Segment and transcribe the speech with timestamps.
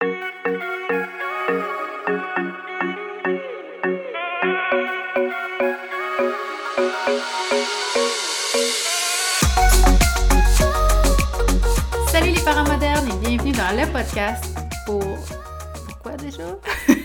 [0.00, 0.10] Salut
[12.30, 14.56] les parents modernes et bienvenue dans le podcast
[14.86, 15.02] pour...
[15.86, 16.44] Pourquoi déjà?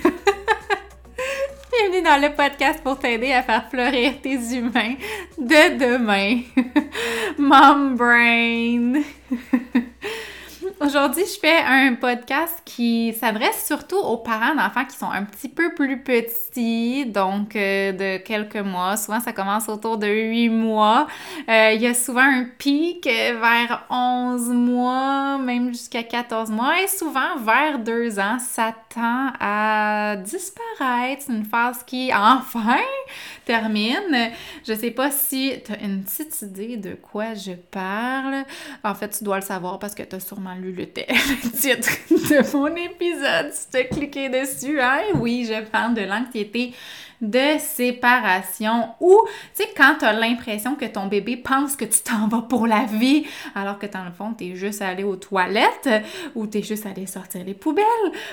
[1.71, 4.97] bienvenue dans le podcast pour t'aider à faire fleurir tes humains
[5.39, 6.41] de demain.
[7.39, 9.01] Mom Brain!
[10.85, 15.47] Aujourd'hui, je fais un podcast qui s'adresse surtout aux parents d'enfants qui sont un petit
[15.47, 18.97] peu plus petits, donc euh, de quelques mois.
[18.97, 21.07] Souvent, ça commence autour de 8 mois.
[21.47, 26.87] Euh, il y a souvent un pic vers 11 mois, même jusqu'à 14 mois, et
[26.87, 31.23] souvent vers 2 ans, ça tend à disparaître.
[31.27, 32.79] C'est une phase qui, enfin,
[33.45, 34.31] termine.
[34.67, 38.43] Je sais pas si tu as une petite idée de quoi je parle.
[38.83, 42.57] En fait, tu dois le savoir parce que tu as sûrement lu le, titre de
[42.57, 43.53] mon épisode.
[43.53, 45.01] Si tu as cliqué dessus, hein?
[45.15, 46.73] Oui, je parle de l'anxiété
[47.23, 49.17] de séparation ou,
[49.55, 52.67] tu sais, quand tu as l'impression que ton bébé pense que tu t'en vas pour
[52.67, 55.89] la vie, alors que dans le fond, tu es juste allé aux toilettes
[56.35, 57.85] ou tu es juste allé sortir les poubelles,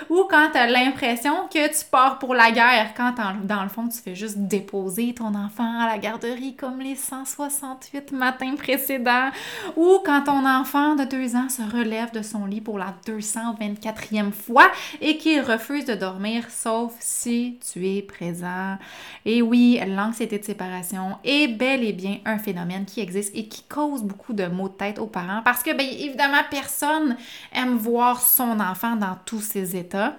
[0.08, 3.88] ou quand tu as l'impression que tu pars pour la guerre, quand dans le fond,
[3.88, 9.30] tu fais juste déposer ton enfant à la garderie comme les 168 matins précédents,
[9.76, 14.32] ou quand ton enfant de deux ans se relève de son lit pour la 224e
[14.32, 18.76] fois et qu'il refuse de dormir sauf si tu es présent
[19.24, 23.62] et oui, l'anxiété de séparation est bel et bien un phénomène qui existe et qui
[23.64, 27.16] cause beaucoup de maux de tête aux parents parce que, bien évidemment, personne
[27.52, 30.16] aime voir son enfant dans tous ces états.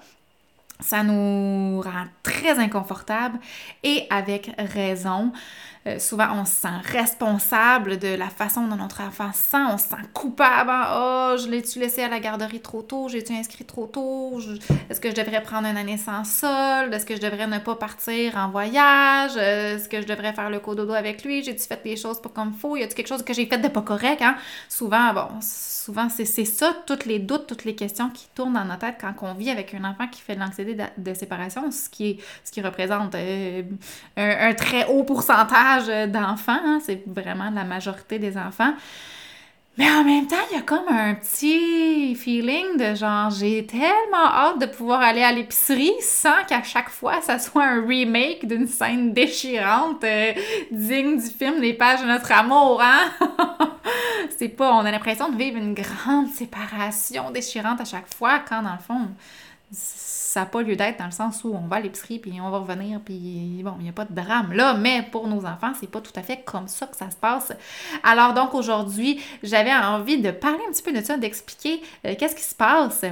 [0.79, 3.39] Ça nous rend très inconfortable
[3.83, 5.31] et avec raison.
[5.87, 9.63] Euh, souvent, on se sent responsable de la façon dont notre enfant se sent.
[9.71, 10.71] On se sent coupable.
[10.71, 13.09] Oh, je l'ai-tu laissé à la garderie trop tôt?
[13.09, 14.39] J'ai-tu inscrit trop tôt?
[14.89, 16.93] Est-ce que je devrais prendre une année sans solde?
[16.93, 19.31] Est-ce que je devrais ne pas partir en voyage?
[19.37, 21.43] Euh, est-ce que je devrais faire le cododo avec lui?
[21.43, 22.75] J'ai-tu fait les choses pas comme il faut?
[22.75, 24.21] Y a-tu quelque chose que j'ai fait de pas correct?
[24.21, 24.35] Hein?
[24.69, 28.81] Souvent, bon, souvent, c'est ça, tous les doutes, toutes les questions qui tournent dans notre
[28.81, 32.11] tête quand on vit avec un enfant qui fait de l'anxiété de, séparation, ce qui,
[32.11, 33.63] est, ce qui représente euh,
[34.17, 35.70] un, très haut pourcentage
[36.07, 36.59] d'enfants.
[36.63, 36.79] Hein.
[36.83, 38.73] c'est vraiment la majorité des enfants.
[39.77, 44.27] Mais en même temps, il y a comme un petit feeling de genre, j'ai tellement
[44.27, 48.67] hâte de pouvoir aller à l'épicerie sans qu'à chaque fois, ça soit un remake d'une
[48.67, 50.33] scène déchirante euh,
[50.71, 53.11] digne du film Les pages de notre amour, hein?
[54.37, 58.61] c'est pas, on a l'impression de vivre une grande séparation déchirante à chaque fois, quand
[58.61, 59.07] dans le fond,
[60.31, 62.49] ça n'a pas lieu d'être dans le sens où on va à l'épicerie puis on
[62.49, 65.73] va revenir puis bon, il n'y a pas de drame là, mais pour nos enfants,
[65.77, 67.51] c'est pas tout à fait comme ça que ça se passe.
[68.01, 72.35] Alors donc aujourd'hui, j'avais envie de parler un petit peu de ça, d'expliquer euh, qu'est-ce
[72.35, 73.03] qui se passe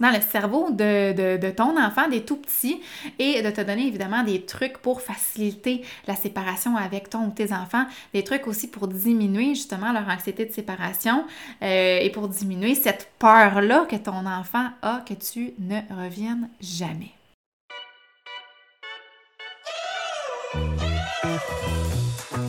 [0.00, 2.80] dans le cerveau de, ton enfant, des tout petits,
[3.18, 7.52] et de te donner évidemment des trucs pour faciliter la séparation avec ton ou tes
[7.52, 7.84] enfants,
[8.14, 11.24] des trucs aussi pour diminuer justement leur anxiété de séparation
[11.62, 17.12] euh, et pour diminuer cette peur-là que ton enfant a que tu ne reviennes jamais.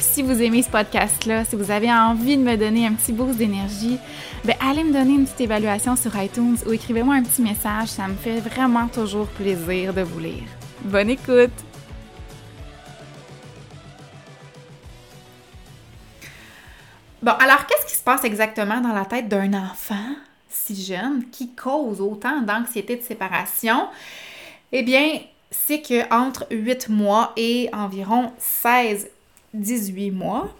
[0.00, 3.36] si vous aimez ce podcast-là, si vous avez envie de me donner un petit boost
[3.36, 3.98] d'énergie,
[4.44, 7.88] ben allez me donner une petite évaluation sur iTunes ou écrivez-moi un petit message.
[7.88, 10.44] Ça me fait vraiment toujours plaisir de vous lire.
[10.84, 11.52] Bonne écoute!
[17.22, 20.14] Bon, alors qu'est-ce qui se passe exactement dans la tête d'un enfant
[20.48, 23.88] si jeune qui cause autant d'anxiété de séparation?
[24.72, 25.20] Eh bien,
[25.50, 28.32] c'est que entre 8 mois et environ
[29.56, 30.54] 16-18 mois,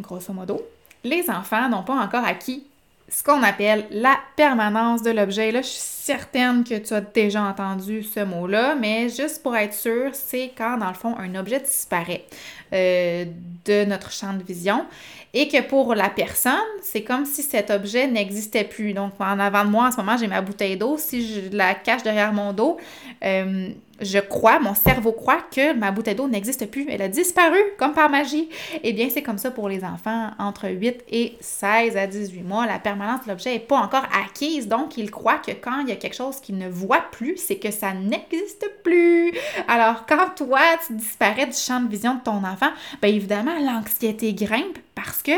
[0.00, 0.60] grosso modo,
[1.04, 2.64] les enfants n'ont pas encore acquis
[3.12, 5.52] ce qu'on appelle la permanence de l'objet.
[5.52, 9.74] Là, je suis certaine que tu as déjà entendu ce mot-là, mais juste pour être
[9.74, 12.24] sûr, c'est quand, dans le fond, un objet disparaît
[12.72, 13.26] euh,
[13.66, 14.86] de notre champ de vision
[15.34, 16.52] et que pour la personne,
[16.82, 18.94] c'est comme si cet objet n'existait plus.
[18.94, 20.96] Donc, en avant de moi, en ce moment, j'ai ma bouteille d'eau.
[20.98, 22.78] Si je la cache derrière mon dos,
[23.24, 23.68] euh,
[24.02, 26.86] je crois, mon cerveau croit que ma bouteille d'eau n'existe plus.
[26.88, 28.48] Elle a disparu comme par magie.
[28.82, 32.66] Eh bien, c'est comme ça pour les enfants entre 8 et 16 à 18 mois.
[32.66, 35.92] La permanence de l'objet n'est pas encore acquise, donc ils croient que quand il y
[35.92, 39.32] a quelque chose qu'ils ne voient plus, c'est que ça n'existe plus.
[39.68, 42.70] Alors, quand toi, tu disparais du champ de vision de ton enfant,
[43.00, 45.32] bien évidemment, l'anxiété grimpe parce que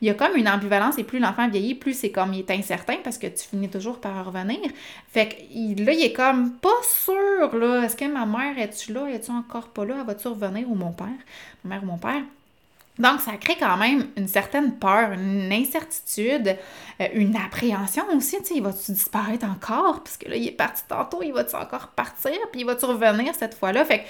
[0.00, 2.50] il y a comme une ambivalence et plus l'enfant vieillit, plus c'est comme il est
[2.50, 4.58] incertain parce que tu finis toujours par revenir.
[5.08, 5.34] Fait que
[5.84, 7.84] là, il est comme pas sûr, là.
[7.84, 9.08] Est-ce que ma mère est-tu là?
[9.08, 9.96] Est-tu encore pas là?
[10.00, 10.68] Elle va-tu revenir?
[10.70, 11.06] Ou mon père?
[11.64, 12.22] Ma mère ou mon père?
[12.98, 16.56] Donc, ça crée quand même une certaine peur, une incertitude,
[17.00, 18.38] euh, une appréhension aussi.
[18.38, 20.02] Tu sais, il va-tu disparaître encore?
[20.02, 22.32] Parce que là, il est parti tantôt, il va-tu encore partir?
[22.52, 23.84] Puis il va-tu revenir cette fois-là?
[23.84, 24.00] Fait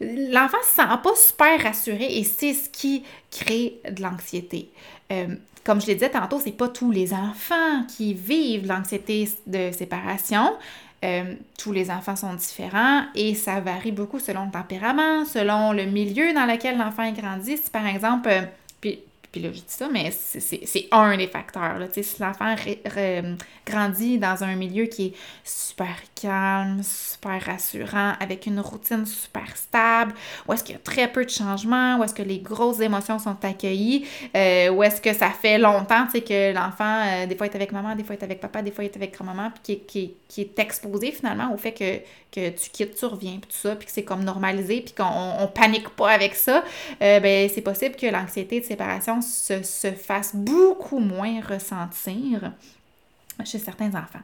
[0.00, 4.70] que l'enfant se sent pas super rassuré et c'est ce qui crée de l'anxiété.
[5.10, 5.34] Euh,
[5.64, 10.52] comme je l'ai dit tantôt, c'est pas tous les enfants qui vivent l'anxiété de séparation.
[11.02, 15.86] Euh, tous les enfants sont différents et ça varie beaucoup selon le tempérament, selon le
[15.86, 17.56] milieu dans lequel l'enfant grandit.
[17.56, 18.42] Si par exemple, euh,
[19.32, 21.78] puis là, je dis ça, mais c'est un des facteurs.
[21.78, 21.86] Là.
[21.92, 22.54] Si l'enfant
[23.64, 25.12] grandit dans un milieu qui est
[25.44, 30.12] super calme, super rassurant, avec une routine super stable,
[30.48, 33.18] où est-ce qu'il y a très peu de changements, où est-ce que les grosses émotions
[33.18, 34.06] sont accueillies,
[34.36, 37.94] euh, où est-ce que ça fait longtemps que l'enfant, euh, des fois, est avec maman,
[37.94, 41.12] des fois, est avec papa, des fois, est avec grand-maman, puis qui, qui, est exposé
[41.12, 41.98] finalement au fait que,
[42.32, 45.04] que tu quittes, tu reviens, puis tout ça, puis que c'est comme normalisé, puis qu'on
[45.40, 46.64] on panique pas avec ça,
[47.02, 52.52] euh, ben c'est possible que l'anxiété de séparation se, fasse beaucoup moins ressentir
[53.44, 54.22] chez certains enfants.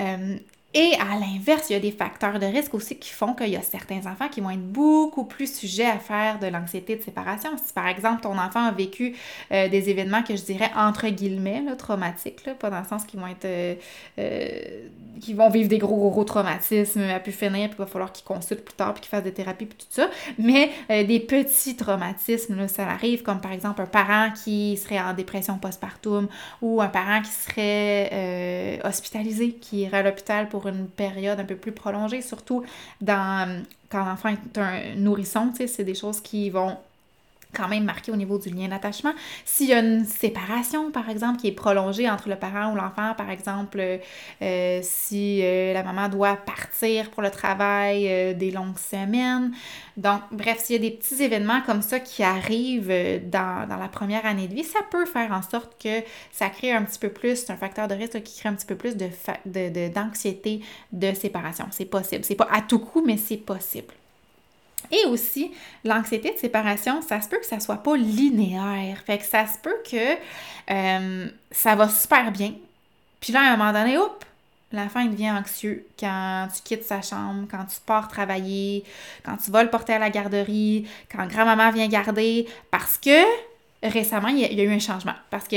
[0.00, 0.38] Euh,
[0.74, 3.56] et à l'inverse, il y a des facteurs de risque aussi qui font qu'il y
[3.56, 7.50] a certains enfants qui vont être beaucoup plus sujets à faire de l'anxiété de séparation.
[7.62, 9.14] Si par exemple ton enfant a vécu
[9.52, 13.20] euh, des événements que je dirais entre guillemets traumatiques, là, pas dans le sens qu'ils
[13.20, 13.74] vont être euh,
[14.18, 14.88] euh,
[15.20, 18.10] qui vont vivre des gros gros, gros traumatismes à pu finir, puis il va falloir
[18.10, 20.08] qu'ils consultent plus tard, puis qu'ils fassent des thérapies, puis tout ça.
[20.38, 25.12] Mais des petits traumatismes, là, ça arrive, comme par exemple un parent qui serait en
[25.12, 26.28] dépression postpartum
[26.60, 31.56] ou un parent qui serait hospitalisé, qui irait à l'hôpital pour une période un peu
[31.56, 32.64] plus prolongée, surtout
[33.00, 36.76] dans, quand l'enfant est un nourrisson, c'est des choses qui vont
[37.54, 39.12] quand même marqué au niveau du lien d'attachement.
[39.44, 43.14] S'il y a une séparation, par exemple, qui est prolongée entre le parent ou l'enfant,
[43.16, 44.00] par exemple,
[44.42, 49.52] euh, si euh, la maman doit partir pour le travail euh, des longues semaines.
[49.96, 52.92] Donc, bref, s'il y a des petits événements comme ça qui arrivent
[53.30, 56.82] dans, la première année de vie, ça peut faire en sorte que ça crée un
[56.82, 60.62] petit peu plus, un facteur de risque qui crée un petit peu plus d'anxiété
[60.92, 61.66] de, de séparation.
[61.70, 62.24] C'est possible.
[62.24, 63.92] C'est pas à tout coup, mais c'est possible.
[64.90, 65.52] Et aussi,
[65.84, 69.02] l'anxiété de séparation, ça se peut que ça soit pas linéaire.
[69.06, 70.16] Fait que ça se peut que
[70.70, 72.54] euh, ça va super bien.
[73.20, 74.24] Puis là, à un moment donné, hop,
[74.72, 78.84] l'enfant devient anxieux quand tu quittes sa chambre, quand tu pars travailler,
[79.24, 83.22] quand tu vas le porter à la garderie, quand grand-maman vient garder, parce que
[83.82, 85.56] récemment, il y, a, eu un changement parce que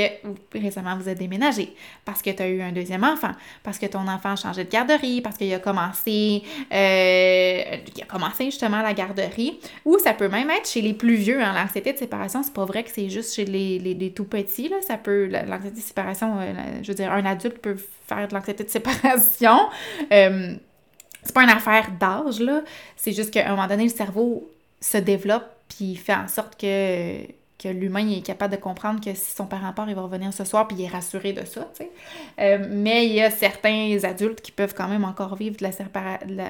[0.54, 1.74] récemment, vous êtes déménagé,
[2.06, 3.32] parce que tu as eu un deuxième enfant,
[3.64, 8.06] parce que ton enfant a changé de garderie, parce qu'il a commencé euh, il a
[8.08, 11.42] commencé justement la garderie, ou ça peut même être chez les plus vieux.
[11.42, 14.70] Hein, l'anxiété de séparation, c'est pas vrai que c'est juste chez les, les, tout petits.
[14.70, 17.78] Là, ça peut, l'anxiété de séparation, euh, je veux dire, un adulte peut
[18.08, 19.58] faire de l'anxiété de séparation.
[20.12, 20.56] Euh,
[21.24, 22.62] c'est pas une affaire d'âge, là.
[22.96, 27.24] C'est juste qu'à un moment donné, le cerveau se développe puis fait en sorte que
[27.66, 30.44] que l'humain est capable de comprendre que si son parent part, il va revenir ce
[30.44, 31.92] soir, puis il est rassuré de ça, tu sais.
[32.40, 35.66] Euh, mais il y a certains adultes qui peuvent quand même encore vivre de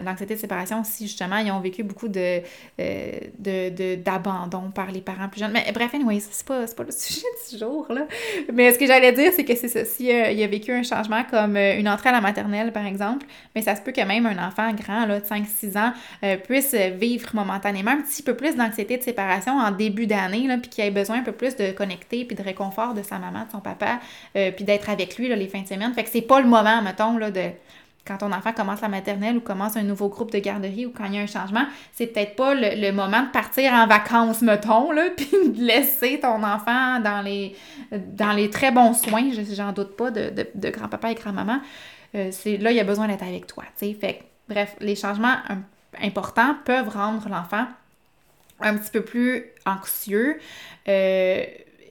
[0.04, 2.42] l'anxiété de, séparation si justement ils ont vécu beaucoup de,
[2.80, 5.54] euh, d'abandon par les parents plus jeunes.
[5.54, 8.08] Mais bref, anyway, c'est pas, pas le sujet du jour, là.
[8.54, 9.86] Mais ce que j'allais dire, c'est que c'est ça.
[9.86, 13.62] Si euh, a vécu un changement comme une entrée à la maternelle, par exemple, mais
[13.62, 15.94] ça se peut que même un enfant grand, là, de 5-6 ans,
[16.44, 20.70] puisse vivre momentanément un petit peu plus d'anxiété de séparation en début d'année, là, puis
[20.70, 23.52] qu'il ait besoin un peu plus de connecter puis de réconfort de sa maman, de
[23.52, 24.00] son papa,
[24.36, 25.94] euh, puis d'être avec lui là, les fins de semaine.
[25.94, 27.52] Fait que c'est pas le moment, mettons, là, de
[28.06, 31.06] quand ton enfant commence la maternelle ou commence un nouveau groupe de garderie ou quand
[31.06, 34.92] il y a un changement, c'est peut-être pas le, moment de partir en vacances, mettons,
[34.92, 37.56] là, puis de laisser ton enfant dans les,
[37.92, 41.60] dans les très bons soins, j'en doute pas, de, de, grand-papa et grand-maman.
[42.14, 43.94] Euh, là, il a besoin d'être avec toi, tu sais.
[43.94, 45.38] Fait bref, les changements
[46.02, 47.66] importants peuvent rendre l'enfant
[48.60, 50.40] un petit peu plus anxieux.
[50.88, 51.46] Euh,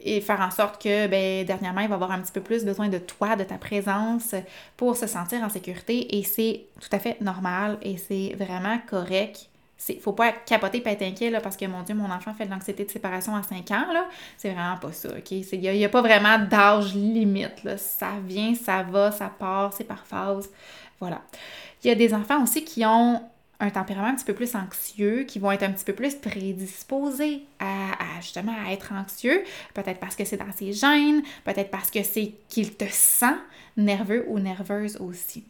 [0.04, 2.88] et faire en sorte que, ben, dernièrement, il va avoir un petit peu plus besoin
[2.88, 4.34] de toi, de ta présence
[4.76, 6.18] pour se sentir en sécurité.
[6.18, 9.48] Et c'est tout à fait normal et c'est vraiment correct.
[9.88, 12.46] Il faut pas capoter et être inquiet là, parce que mon Dieu, mon enfant fait
[12.46, 13.92] de l'anxiété de séparation à 5 ans.
[13.92, 14.06] là.
[14.36, 15.08] C'est vraiment pas ça.
[15.08, 15.30] OK?
[15.30, 17.64] Il n'y a, pas vraiment d'âge limite.
[17.64, 17.76] Là.
[17.78, 20.50] Ça vient, ça va, ça part, c'est par phase.
[21.00, 21.22] Voilà.
[21.82, 23.22] Il y a des enfants aussi qui ont
[23.60, 27.44] un tempérament un petit peu plus anxieux, qui vont être un petit peu plus prédisposés
[27.58, 29.42] à, justement à être anxieux,
[29.74, 33.36] peut-être parce que c'est dans ses gènes, peut-être parce que c'est qu'il te sent
[33.76, 35.44] nerveux ou nerveuse aussi.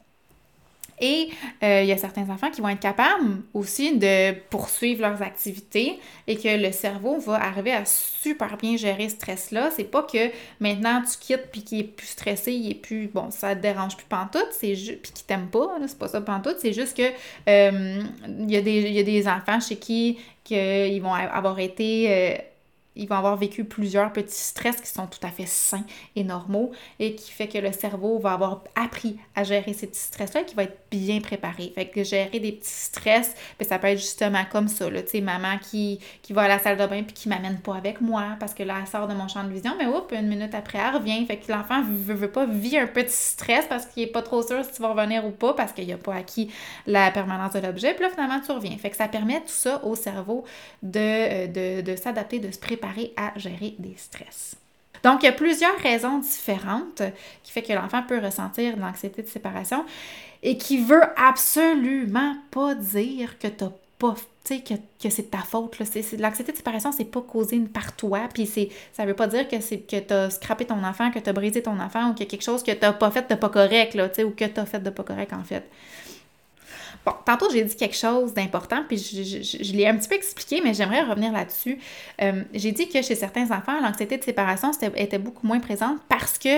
[1.00, 1.30] Et
[1.62, 5.98] euh, il y a certains enfants qui vont être capables aussi de poursuivre leurs activités
[6.26, 9.70] et que le cerveau va arriver à super bien gérer ce stress-là.
[9.74, 13.30] C'est pas que maintenant tu quittes puis qu'il est plus stressé, il est plus, bon,
[13.30, 16.56] ça te dérange plus pantoute, c'est juste, puis qu'il t'aime pas, c'est pas ça pantoute,
[16.58, 17.10] c'est juste que
[17.48, 20.18] euh, il, y a des, y a des enfants chez qui
[20.50, 22.06] ils vont avoir été...
[22.08, 22.36] Euh,
[22.96, 25.84] ils vont avoir vécu plusieurs petits stress qui sont tout à fait sains
[26.14, 30.00] et normaux et qui fait que le cerveau va avoir appris à gérer ces petits
[30.00, 31.72] stress-là et qui va être bien préparé.
[31.74, 35.20] Fait que gérer des petits stress, ben, ça peut être justement comme ça, tu sais,
[35.20, 38.36] maman qui, qui va à la salle de bain puis qui m'amène pas avec moi
[38.38, 40.78] parce que là, elle sort de mon champ de vision, mais oups, une minute après,
[40.78, 41.24] elle revient.
[41.26, 44.42] Fait que l'enfant veut, veut pas vivre un petit stress parce qu'il est pas trop
[44.42, 46.50] sûr si tu vas revenir ou pas parce qu'il a pas acquis
[46.86, 47.94] la permanence de l'objet.
[47.94, 48.76] Puis là, finalement, tu reviens.
[48.78, 50.44] Fait que ça permet tout ça au cerveau
[50.82, 52.83] de, euh, de, de s'adapter, de se préparer
[53.16, 54.56] à gérer des stress.
[55.02, 57.02] Donc, il y a plusieurs raisons différentes
[57.42, 59.84] qui fait que l'enfant peut ressentir l'anxiété de séparation
[60.42, 64.14] et qui veut absolument pas dire que t'as pas
[64.44, 65.78] que, que c'est ta faute.
[65.78, 68.28] L'anxiété de séparation, c'est pas causé par toi.
[68.32, 68.50] Puis
[68.92, 71.78] ça veut pas dire que c'est que t'as scrappé ton enfant, que t'as brisé ton
[71.80, 74.66] enfant ou a quelque chose que t'as pas fait de pas correct, ou que t'as
[74.66, 75.64] fait de pas correct, en fait.
[77.04, 80.73] Bon, tantôt, j'ai dit quelque chose d'important, puis je, l'ai un petit peu expliqué, mais
[80.73, 81.78] j'aimerais revenir là-dessus.
[82.23, 86.38] Euh, j'ai dit que chez certains enfants, l'anxiété de séparation était, beaucoup moins présente parce
[86.38, 86.49] que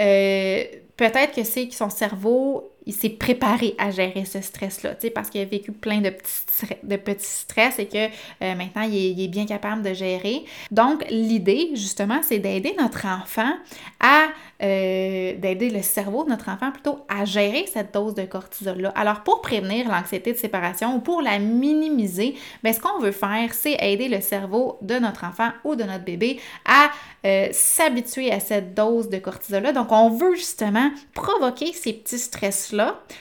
[0.00, 0.64] euh,
[0.96, 5.40] peut-être que c'est que son cerveau il s'est préparé à gérer ce stress-là, parce qu'il
[5.40, 9.46] a vécu plein de petits, de petits stress et que euh, maintenant, il est, bien
[9.46, 10.44] capable de gérer.
[10.70, 13.52] Donc, l'idée, justement, c'est d'aider notre enfant
[14.00, 14.26] à,
[14.62, 18.92] euh, d'aider le cerveau de notre enfant plutôt à gérer cette dose de cortisol-là.
[18.96, 23.54] Alors, pour prévenir l'anxiété de séparation ou pour la minimiser, bien, ce qu'on veut faire,
[23.54, 26.90] c'est aider le cerveau de notre enfant ou de notre bébé à
[27.24, 29.72] euh, s'habituer à cette dose de cortisol-là.
[29.72, 32.18] Donc, on veut justement provoquer ces petits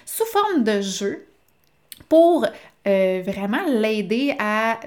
[0.05, 1.25] sous forme de jeu
[2.09, 2.45] pour
[2.87, 4.79] euh, vraiment l'aider à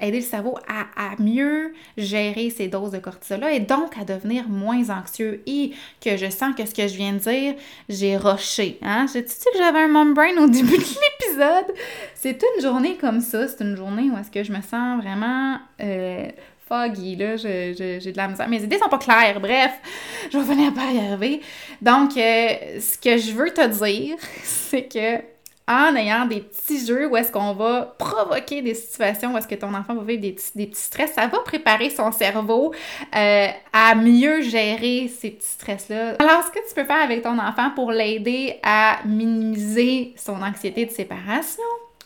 [0.00, 4.90] aider le cerveau à, mieux gérer ces doses de cortisol-là et donc à devenir moins
[4.90, 7.54] anxieux et que je sens que ce que je viens de dire,
[7.88, 8.78] j'ai rushé.
[8.82, 9.06] Hein?
[9.12, 11.74] J'ai dit que j'avais un mom brain au début de l'épisode?
[12.14, 15.58] C'est une journée comme ça, c'est une journée où est-ce que je me sens vraiment
[15.80, 16.28] euh,
[16.72, 18.48] foggy, là, j'ai de la misère.
[18.48, 19.72] Mes idées sont pas claires, bref,
[20.32, 21.40] je vais venir par y arriver.
[21.80, 25.32] Donc, euh, ce que je veux te dire, c'est que
[25.68, 29.54] en ayant des petits jeux où est-ce qu'on va provoquer des situations où est-ce que
[29.54, 32.74] ton enfant va vivre des, des petits stress, ça va préparer son cerveau
[33.14, 36.16] euh, à mieux gérer ces petits stress-là.
[36.18, 40.84] Alors, ce que tu peux faire avec ton enfant pour l'aider à minimiser son anxiété
[40.84, 41.62] de séparation,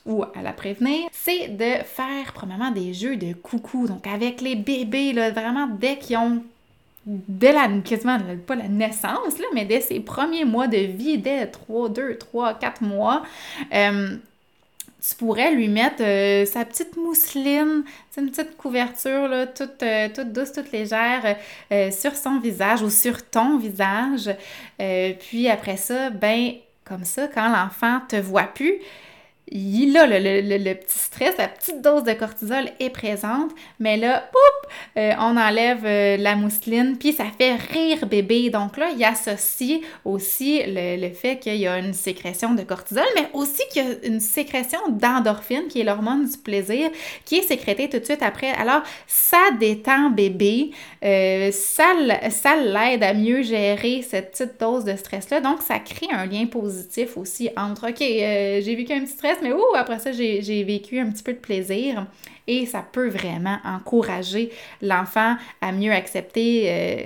[0.06, 3.86] ou à la prévenir, c'est de faire premièrement des jeux de coucou.
[3.86, 6.42] Donc avec les bébés, là, vraiment dès qu'ils ont
[7.06, 11.46] dès la, quasiment, pas la naissance, là, mais dès ses premiers mois de vie, dès
[11.46, 13.22] 3, 2, 3, 4 mois,
[13.72, 14.16] euh,
[15.08, 17.84] tu pourrais lui mettre euh, sa petite mousseline,
[18.18, 21.36] une petite couverture là, toute, euh, toute douce, toute légère
[21.92, 24.34] sur son visage ou sur ton visage.
[24.78, 28.78] puis après ça, ben comme ça, quand l'enfant te voit plus,
[29.48, 34.70] il a le, petit stress, la petite dose de cortisol est présente, mais là, poup,
[34.98, 38.50] euh, on enlève euh, la mousseline, puis ça fait rire bébé.
[38.50, 43.28] Donc là, il associe aussi le, fait qu'il y a une sécrétion de cortisol, mais
[43.34, 46.90] aussi qu'il y a une sécrétion d'endorphine, qui est l'hormone du plaisir,
[47.24, 48.50] qui est sécrétée tout de suite après.
[48.50, 50.72] Alors, ça détend bébé,
[51.04, 51.94] euh, ça,
[52.30, 55.40] ça l'aide à mieux gérer cette petite dose de stress-là.
[55.40, 59.52] Donc, ça crée un lien positif aussi entre, OK, j'ai vécu un petit stress, mais
[59.52, 62.06] ouh, après ça, j'ai vécu un petit peu de plaisir.
[62.46, 64.50] Et ça peut vraiment encourager
[64.80, 67.02] l'enfant à mieux accepter euh,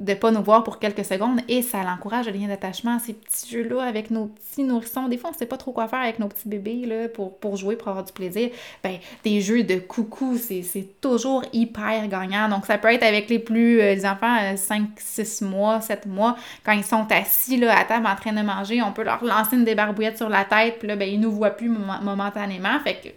[0.00, 3.50] de pas nous voir pour quelques secondes et ça l'encourage le lien d'attachement, ces petits
[3.50, 5.08] jeux-là avec nos petits nourrissons.
[5.08, 7.76] Des fois, on sait pas trop quoi faire avec nos petits bébés là, pour, jouer,
[7.76, 8.48] pour avoir du plaisir.
[8.82, 12.48] Ben, des jeux de coucou, c'est toujours hyper gagnant.
[12.48, 16.06] Donc, ça peut être avec les plus, euh, les enfants 5, euh, 6 mois, 7
[16.06, 19.22] mois, quand ils sont assis là, à table en train de manger, on peut leur
[19.22, 22.80] lancer une débarbouillette sur la tête, puis là, ben, ils nous voient plus momentanément.
[22.82, 23.08] Fait que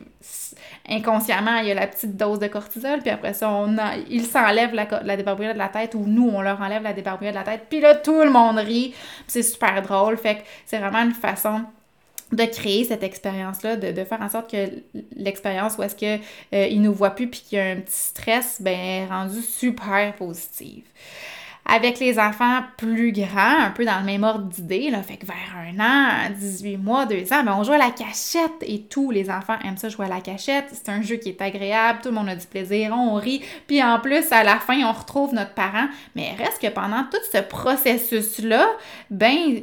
[0.89, 3.75] inconsciemment, il y a la petite dose de cortisol, puis après ça, on
[4.09, 7.33] ils s'enlèvent la, la débarbouillette de la tête, ou nous, on leur enlève la débarbouillette
[7.33, 8.93] de la tête, puis là, tout le monde rit,
[9.27, 11.63] c'est super drôle, fait que c'est vraiment une façon
[12.33, 14.69] de créer cette expérience-là, de, faire en sorte que
[15.15, 16.19] l'expérience où est-ce qu'ils
[16.53, 20.15] euh, ne nous voient plus puis qu'il y a un petit stress, ben, rendue super
[20.15, 20.83] positive.
[21.65, 25.25] Avec les enfants plus grands, un peu dans le même ordre d'idée, là, fait que
[25.25, 29.11] vers un an, 18 mois, 2 ans, ben on joue à la cachette et tous
[29.11, 30.65] les enfants aiment ça jouer à la cachette.
[30.71, 33.81] C'est un jeu qui est agréable, tout le monde a du plaisir, on rit, puis
[33.81, 35.87] en plus, à la fin, on retrouve notre parent.
[36.15, 38.67] Mais reste que pendant tout ce processus-là,
[39.09, 39.61] ben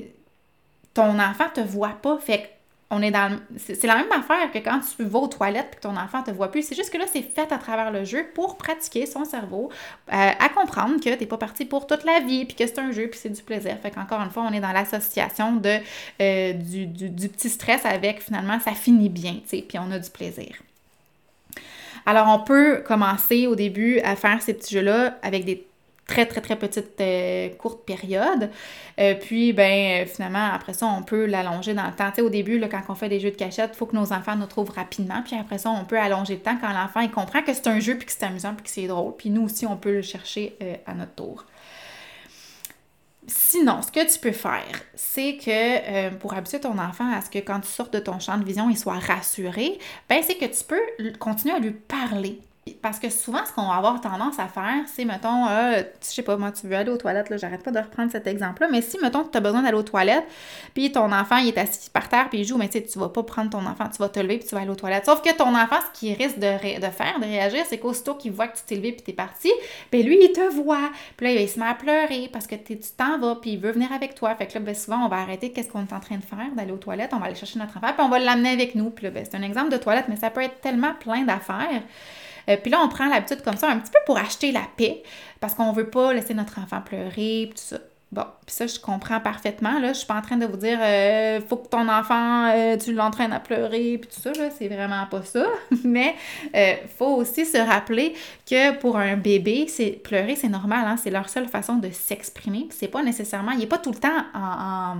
[0.94, 2.18] ton enfant te voit pas.
[2.18, 2.46] Fait que
[2.90, 5.80] on est dans c'est la même affaire que quand tu vas aux toilettes et que
[5.82, 6.62] ton enfant te voit plus.
[6.62, 9.70] C'est juste que là, c'est fait à travers le jeu pour pratiquer son cerveau
[10.12, 12.90] euh, à comprendre que t'es pas parti pour toute la vie, puis que c'est un
[12.90, 13.76] jeu, puis c'est du plaisir.
[13.80, 15.78] Fait qu'encore une fois, on est dans l'association de
[16.20, 19.98] euh, du, du, petit stress avec finalement ça finit bien, tu sais, puis on a
[19.98, 20.56] du plaisir.
[22.06, 25.66] Alors, on peut commencer au début à faire ces petits jeux-là avec des
[26.10, 28.50] très, très, très petite euh, courte période.
[28.98, 32.10] Euh, puis, ben, finalement, après ça, on peut l'allonger dans le temps.
[32.10, 33.94] Tu sais, au début, là, quand on fait des jeux de cachette, il faut que
[33.94, 35.22] nos enfants nous trouvent rapidement.
[35.24, 37.78] Puis après ça, on peut allonger le temps quand l'enfant, il comprend que c'est un
[37.78, 39.14] jeu, puis que c'est amusant, puis que c'est drôle.
[39.16, 41.46] Puis nous aussi, on peut le chercher euh, à notre tour.
[43.28, 47.38] Sinon, ce que tu peux faire, c'est que pour habituer ton enfant à ce que
[47.38, 50.64] quand tu sortes de ton champ de vision, il soit rassuré, ben c'est que tu
[50.64, 52.40] peux continuer à lui parler
[52.82, 56.22] parce que souvent, ce qu'on va avoir tendance à faire, c'est, mettons, euh, je sais
[56.22, 58.82] pas, moi, tu veux aller aux toilettes, là, j'arrête pas de reprendre cet exemple-là, mais
[58.82, 60.26] si, mettons, tu as besoin d'aller aux toilettes,
[60.74, 62.98] puis ton enfant, il est assis par terre, puis il joue, mais tu sais, tu
[62.98, 65.06] vas pas prendre ton enfant, tu vas te lever, puis tu vas aller aux toilettes.
[65.06, 68.48] Sauf que ton enfant, ce qu'il risque de, faire, de réagir, c'est qu'aussitôt qu'il voit
[68.48, 69.50] que tu t'es levé, puis t'es parti,
[69.90, 70.90] ben lui, il te voit.
[71.16, 73.72] Puis là, il se met à pleurer parce que tu t'en vas, puis il veut
[73.72, 74.34] venir avec toi.
[74.34, 76.50] Fait que là, ben, souvent, on va arrêter qu'est-ce qu'on est en train de faire,
[76.54, 78.90] d'aller aux toilettes, on va aller chercher notre enfant, puis on va l'amener avec nous.
[78.90, 81.82] Puis là, ben, c'est un exemple de toilette, mais ça peut être tellement plein d'affaires.
[82.50, 85.02] Euh, puis là, on prend l'habitude comme ça un petit peu pour acheter la paix,
[85.40, 87.78] parce qu'on veut pas laisser notre enfant pleurer, tout ça.
[88.12, 89.78] Bon, puis ça, je comprends parfaitement.
[89.78, 92.76] Là, je suis pas en train de vous dire euh, faut que ton enfant, euh,
[92.76, 95.46] tu l'entraînes à pleurer, puis tout ça, là, c'est vraiment pas ça.
[95.84, 96.16] Mais
[96.56, 98.14] euh, faut aussi se rappeler
[98.48, 102.66] que pour un bébé, c'est pleurer, c'est normal, hein, c'est leur seule façon de s'exprimer.
[102.70, 104.96] C'est pas nécessairement, il est pas tout le temps en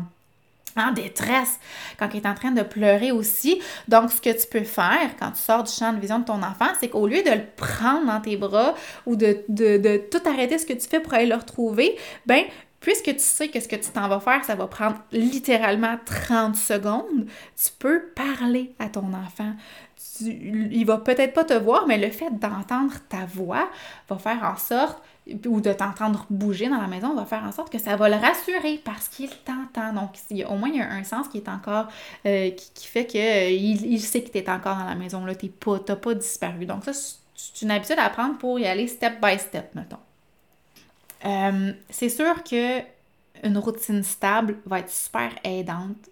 [0.95, 1.59] détresse,
[1.99, 3.61] quand il est en train de pleurer aussi.
[3.89, 6.43] Donc, ce que tu peux faire quand tu sors du champ de vision de ton
[6.43, 8.75] enfant, c'est qu'au lieu de le prendre dans tes bras
[9.07, 12.45] ou de, de, tout arrêter ce que tu fais pour aller le retrouver, ben
[12.81, 16.57] puisque tu sais que ce que tu t'en vas faire, ça va prendre littéralement 30
[16.57, 19.53] secondes, tu peux parler à ton enfant.
[20.21, 23.69] il va peut-être pas te voir, mais le fait d'entendre ta voix
[24.09, 25.03] va faire en sorte
[25.47, 28.17] ou de t'entendre bouger dans la maison va faire en sorte que ça va le
[28.17, 29.93] rassurer parce qu'il t'entend.
[29.93, 30.11] Donc,
[30.49, 31.89] au moins, il y a un sens qui est encore,
[32.27, 35.35] euh, qui, fait qu'il euh, il sait que tu es encore dans la maison, là,
[35.35, 36.67] tu n'as pas, pas disparu.
[36.67, 39.99] Donc, ça, c'est une habitude à prendre pour y aller step by step, mettons.
[41.25, 42.81] Euh, c'est sûr que
[43.43, 46.11] une routine stable va être super aidante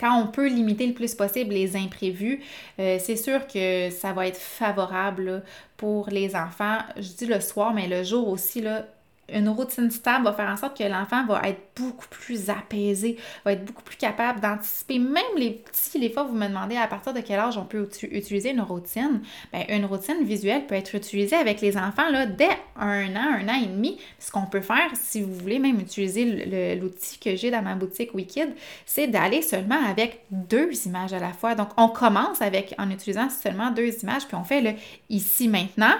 [0.00, 2.40] quand on peut limiter le plus possible les imprévus,
[2.78, 5.42] euh, c'est sûr que ça va être favorable
[5.76, 6.78] pour les enfants.
[6.96, 8.86] Je dis le soir, mais le jour aussi, là,
[9.32, 13.52] une routine stable va faire en sorte que l'enfant va être beaucoup plus apaisé, va
[13.52, 14.98] être beaucoup plus capable d'anticiper.
[14.98, 17.88] Même les petits, les fois, vous me demandez à partir de quel âge on peut
[18.10, 19.22] utiliser une routine.
[19.52, 23.48] Bien, une routine visuelle peut être utilisée avec les enfants là, dès un an, un
[23.48, 23.98] an et demi.
[24.18, 28.14] Ce qu'on peut faire, si vous voulez même utiliser l'outil que j'ai dans ma boutique
[28.14, 31.54] Wikid, c'est d'aller seulement avec deux images à la fois.
[31.54, 34.72] Donc, on commence avec en utilisant seulement deux images, puis on fait le
[35.10, 35.94] ici, maintenant,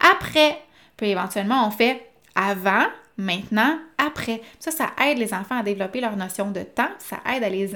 [0.00, 0.58] après.
[0.96, 4.42] Puis éventuellement, on fait avant, maintenant, après.
[4.58, 7.70] Ça, ça aide les enfants à développer leur notion de temps, ça aide à, les,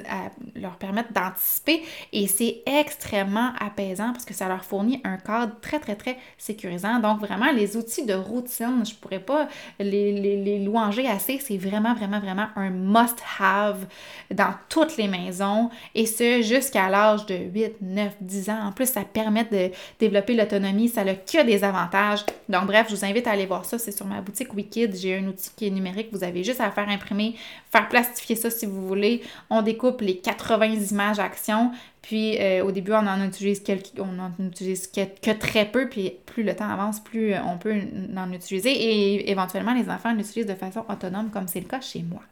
[0.54, 5.78] leur permettre d'anticiper et c'est extrêmement apaisant parce que ça leur fournit un cadre très,
[5.78, 6.98] très, très sécurisant.
[7.00, 11.56] Donc, vraiment, les outils de routine, je pourrais pas les, les, les louanger assez, c'est
[11.56, 13.86] vraiment, vraiment, vraiment un must-have
[14.30, 18.66] dans toutes les maisons et ce, jusqu'à l'âge de 8, 9, 10 ans.
[18.66, 22.24] En plus, ça permet de développer l'autonomie, ça n'a que des avantages.
[22.48, 25.18] Donc, bref, je vous invite à aller voir ça, c'est sur ma boutique Wikid, j'ai
[25.18, 27.36] un outil qui est numérique, Vous avez juste à faire imprimer,
[27.70, 29.22] faire plastifier ça si vous voulez.
[29.50, 31.72] On découpe les 80 images actions.
[32.06, 33.62] Puis euh, au début, on en utilise,
[33.98, 35.88] en utilise que, très peu.
[35.88, 37.74] Puis plus le temps avance, plus euh, on peut
[38.16, 38.70] en utiliser.
[38.70, 42.22] Et éventuellement, les enfants l'utilisent de façon autonome, comme c'est le cas chez moi.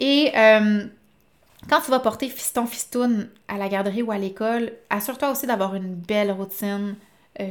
[0.00, 0.86] Et euh,
[1.68, 5.74] quand tu vas porter fiston fistoun à la garderie ou à l'école, assure-toi aussi d'avoir
[5.74, 6.96] une belle routine,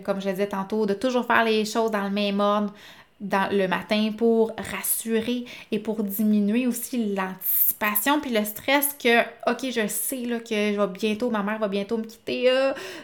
[0.04, 2.74] comme je le disais tantôt, de toujours faire les choses dans le même ordre,
[3.22, 9.72] dans le matin pour rassurer et pour diminuer aussi l'anticipation puis le stress que ok
[9.72, 12.52] je sais là que je vais bientôt ma mère va bientôt me quitter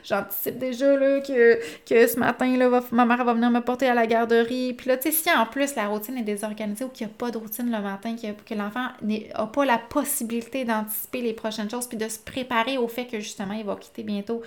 [0.03, 3.93] j'anticipe déjà là que, que ce matin là ma mère va venir me porter à
[3.93, 4.73] la garderie.
[4.73, 7.15] Puis là tu sais si en plus la routine est désorganisée ou qu'il n'y a
[7.15, 11.87] pas de routine le matin que, l'enfant n'a pas la possibilité d'anticiper les prochaines choses
[11.87, 14.41] puis de se préparer au fait que justement il va quitter bientôt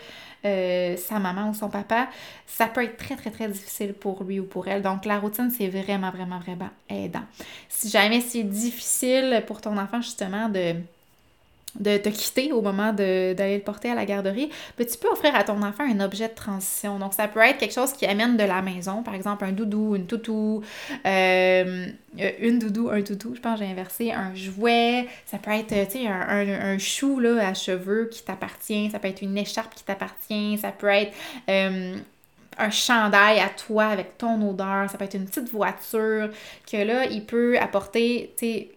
[0.44, 2.08] euh, sa maman ou son papa
[2.46, 4.82] ça peut être très très très difficile pour lui ou pour elle.
[4.82, 7.24] Donc la routine c'est vraiment, vraiment, vraiment aidant.
[7.68, 10.74] Si jamais c'est difficile pour ton enfant, justement, de
[11.78, 15.36] de te quitter au moment d'aller le porter à la garderie, ben, tu peux offrir
[15.36, 16.98] à ton enfant un objet de transition.
[16.98, 19.94] Donc, ça peut être quelque chose qui amène de la maison, par exemple un doudou,
[19.94, 20.64] une toutou,
[21.06, 21.86] euh,
[22.40, 26.78] une doudou, un toutou, je pense j'ai inversé, un jouet, ça peut être, un, un,
[26.78, 30.88] chou là, à cheveux qui t'appartient, ça peut être une écharpe qui t'appartient, ça peut
[30.88, 31.12] être...
[31.48, 31.96] Euh,
[32.58, 36.30] un chandail à toi avec ton odeur, ça peut être une petite voiture
[36.70, 38.70] que là, il peut apporter, tu sais,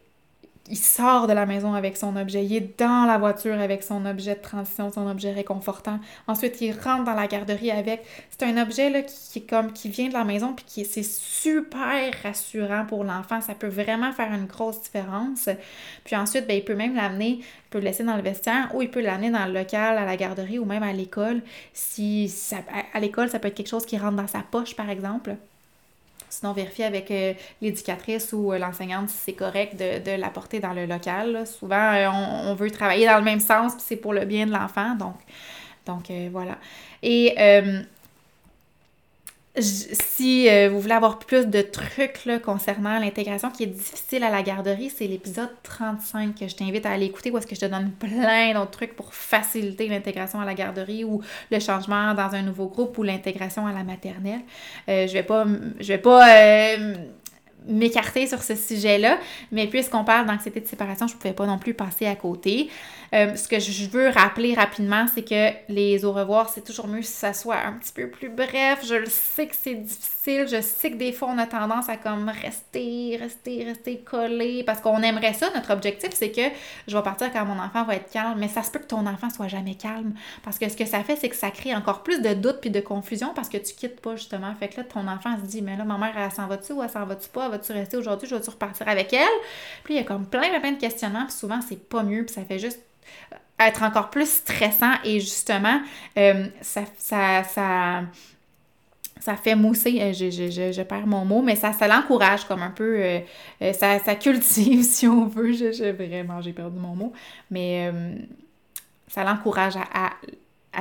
[0.69, 4.06] il sort de la maison avec son objet, il est dans la voiture avec son
[4.06, 5.99] objet de transition, son objet réconfortant.
[6.28, 8.06] Ensuite, il rentre dans la garderie avec.
[8.30, 12.86] C'est un objet qui, comme qui vient de la maison puis qui c'est super rassurant
[12.86, 13.41] pour l'enfant.
[13.41, 15.49] Ça peut vraiment faire une grosse différence.
[16.06, 18.82] Puis ensuite, ben, il peut même l'amener, il peut le laisser dans le vestiaire ou
[18.82, 21.41] il peut l'amener dans le local, à la garderie ou même à l'école.
[21.73, 22.58] Si ça,
[22.93, 25.36] à l'école, ça peut être quelque chose qui rentre dans sa poche, par exemple.
[26.39, 30.73] Sinon, vérifier avec euh, l'éducatrice ou euh, l'enseignante si c'est correct de, de l'apporter dans
[30.73, 31.45] le local.
[31.45, 34.51] Souvent, euh, on, veut travailler dans le même sens, puis c'est pour le bien de
[34.51, 34.95] l'enfant.
[34.95, 35.15] Donc,
[35.85, 36.57] donc voilà.
[37.03, 37.35] Et
[39.61, 44.41] si euh, vous voulez avoir plus de trucs concernant l'intégration qui est difficile à la
[44.41, 47.65] garderie, c'est l'épisode 35 que je t'invite à aller écouter où est-ce que je te
[47.65, 52.41] donne plein d'autres trucs pour faciliter l'intégration à la garderie ou le changement dans un
[52.41, 54.41] nouveau groupe ou l'intégration à la maternelle.
[54.89, 55.45] Euh, je vais pas
[55.79, 56.95] je vais pas euh,
[57.67, 59.17] m'écarter sur ce sujet-là,
[59.52, 62.69] mais puisqu'on parle d'anxiété de séparation, je ne pouvais pas non plus passer à côté.
[63.13, 67.04] Euh, ce que je veux rappeler rapidement, c'est que les au revoir, c'est toujours mieux
[67.04, 68.84] si ça soit un petit peu plus bref.
[68.86, 71.97] Je le sais que c'est difficile, je sais que des fois on a tendance à
[71.97, 75.49] comme rester, rester, rester collé parce qu'on aimerait ça.
[75.54, 76.41] Notre objectif, c'est que
[76.88, 79.06] je vais partir quand mon enfant va être calme, mais ça se peut que ton
[79.06, 82.02] enfant soit jamais calme parce que ce que ça fait, c'est que ça crée encore
[82.02, 84.54] plus de doutes puis de confusion parce que tu quittes pas justement.
[84.60, 86.82] Fait que là, ton enfant se dit, mais là, ma mère, elle s'en va-tu ou
[86.82, 87.49] elle s'en va-tu pas?
[87.53, 88.27] Vas-tu rester aujourd'hui?
[88.27, 89.27] Je vais-tu repartir avec elle?
[89.83, 92.33] Puis il y a comme plein, plein de questionnements, puis souvent, c'est pas mieux, puis
[92.33, 92.79] ça fait juste
[93.59, 95.79] être encore plus stressant et justement,
[96.17, 97.43] euh, ça, ça,
[99.19, 102.63] ça, fait mousser, euh, je, je, je, perds mon mot, mais ça, ça l'encourage comme
[102.63, 103.19] un peu, euh,
[103.73, 107.13] ça, ça, cultive si on veut, je, vraiment, j'ai perdu mon mot,
[107.51, 107.91] mais
[109.07, 110.13] ça l'encourage à,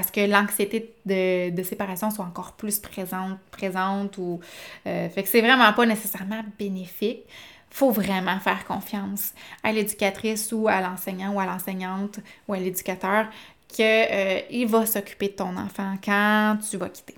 [0.00, 4.40] ce que l'anxiété de, de, séparation soit encore plus présente, présente ou...
[4.84, 7.24] fait que c'est vraiment pas nécessairement bénéfique
[7.72, 13.26] faut vraiment faire confiance à l'éducatrice ou à l'enseignant ou à l'enseignante ou à l'éducateur
[13.68, 17.14] qu'il euh, va s'occuper de ton enfant quand tu vas quitter.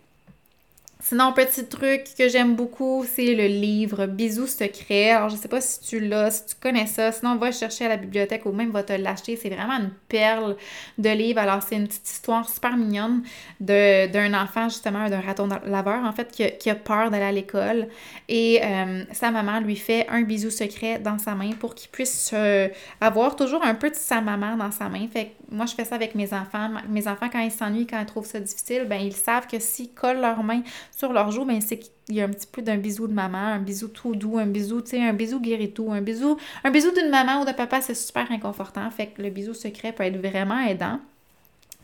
[1.06, 5.10] Sinon, petit truc que j'aime beaucoup, c'est le livre Bisous secrets.
[5.10, 7.12] Alors, je sais pas si tu l'as, si tu connais ça.
[7.12, 9.36] Sinon, va chercher à la bibliothèque ou même va te l'acheter.
[9.36, 10.56] C'est vraiment une perle
[10.96, 11.40] de livre.
[11.40, 13.22] Alors, c'est une petite histoire super mignonne
[13.60, 17.88] d'un enfant, justement, d'un raton laveur, en fait, qui a, peur d'aller à l'école.
[18.30, 22.30] Et euh, sa maman lui fait un bisou secret dans sa main pour qu'il puisse
[22.32, 22.68] euh,
[23.02, 25.06] avoir toujours un peu de sa maman dans sa main.
[25.12, 26.70] Fait moi, je fais ça avec mes enfants.
[26.88, 29.92] Mes enfants, quand ils s'ennuient, quand ils trouvent ça difficile, ben ils savent que s'ils
[29.92, 30.62] collent leurs mains
[30.94, 33.38] sur leur joue, ben c'est qu'il y a un petit peu d'un bisou de maman,
[33.38, 36.90] un bisou tout doux, un bisou, tu sais, un bisou guéri-tout, un bisou, un bisou
[36.92, 38.90] d'une maman ou de papa, c'est super inconfortant.
[38.90, 41.00] Fait que le bisou secret peut être vraiment aidant.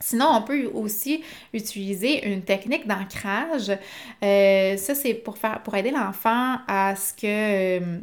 [0.03, 3.71] Sinon, on peut aussi utiliser une technique d'ancrage.
[4.25, 7.99] Euh, ça, c'est pour faire pour aider l'enfant à ce que euh,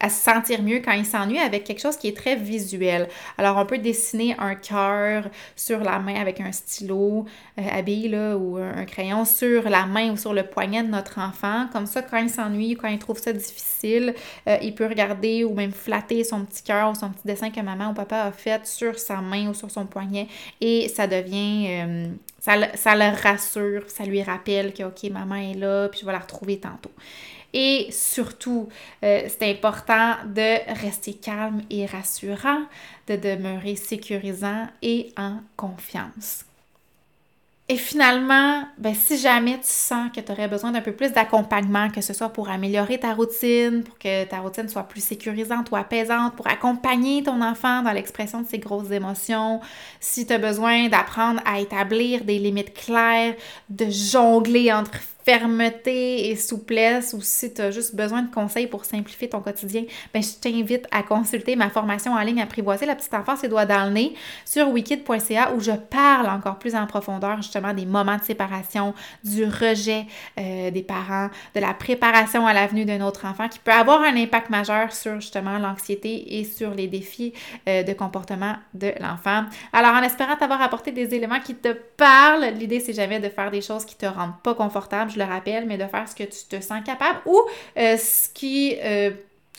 [0.00, 3.08] à se sentir mieux quand il s'ennuie avec quelque chose qui est très visuel.
[3.38, 7.26] Alors, on peut dessiner un cœur sur la main avec un stylo
[7.58, 11.66] euh, ou un crayon sur la main ou sur le poignet de notre enfant.
[11.72, 14.14] Comme ça, quand il s'ennuie, quand il trouve ça difficile,
[14.48, 17.60] euh, il peut regarder ou même flatter son petit cœur ou son petit dessin que
[17.60, 20.26] maman ou papa a fait sur sa main ou sur son poignet
[20.60, 21.66] et ça devient...
[21.68, 22.06] Euh,
[22.40, 26.12] ça, ça le rassure, ça lui rappelle que, OK, maman est là, puis je vais
[26.12, 26.90] la retrouver tantôt.
[27.52, 28.68] Et surtout,
[29.02, 32.62] euh, c'est important de rester calme et rassurant,
[33.08, 36.44] de demeurer sécurisant et en confiance.
[37.72, 41.88] Et finalement, ben, si jamais tu sens que tu aurais besoin d'un peu plus d'accompagnement,
[41.88, 45.76] que ce soit pour améliorer ta routine, pour que ta routine soit plus sécurisante ou
[45.76, 49.60] apaisante, pour accompagner ton enfant dans l'expression de ses grosses émotions,
[50.00, 53.36] si tu as besoin d'apprendre à établir des limites claires,
[53.68, 58.84] de jongler entre fermeté et souplesse ou si tu as juste besoin de conseils pour
[58.84, 63.14] simplifier ton quotidien, ben, je t'invite à consulter ma formation en ligne Apprivoiser la petite
[63.14, 67.36] enfance et doigts dans le nez sur wikid.ca où je parle encore plus en profondeur
[67.36, 70.06] justement des moments de séparation, du rejet
[70.38, 74.16] euh, des parents, de la préparation à l'avenue d'un autre enfant qui peut avoir un
[74.16, 77.34] impact majeur sur justement l'anxiété et sur les défis
[77.68, 79.44] euh, de comportement de l'enfant.
[79.72, 83.50] Alors en espérant t'avoir apporté des éléments qui te parlent, l'idée c'est jamais de faire
[83.50, 86.24] des choses qui te rendent pas confortable, je le rappelle, mais de faire ce que
[86.24, 87.40] tu te sens capable ou
[87.76, 89.10] euh, ce qui euh,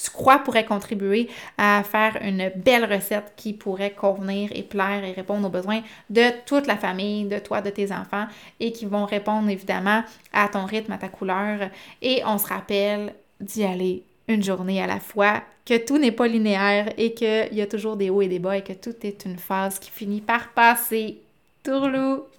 [0.02, 5.12] tu crois pourrait contribuer à faire une belle recette qui pourrait convenir et plaire et
[5.12, 8.26] répondre aux besoins de toute la famille, de toi, de tes enfants
[8.60, 11.70] et qui vont répondre évidemment à ton rythme, à ta couleur.
[12.02, 16.28] Et on se rappelle d'y aller une journée à la fois, que tout n'est pas
[16.28, 19.26] linéaire et qu'il y a toujours des hauts et des bas et que tout est
[19.26, 21.18] une phase qui finit par passer.
[21.64, 22.31] Tourlou!